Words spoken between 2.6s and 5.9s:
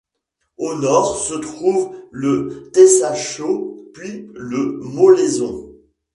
Teysachaux puis le Moléson.